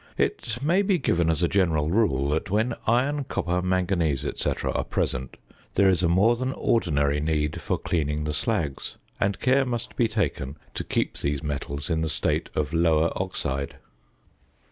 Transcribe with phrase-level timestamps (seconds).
[0.17, 4.83] It may be given as a general rule that when iron, copper, manganese, &c., are
[4.83, 5.37] present,
[5.75, 10.07] there is a more than ordinary need for cleaning the slags, and care must be
[10.07, 13.75] taken to keep these metals in the state of lower oxide.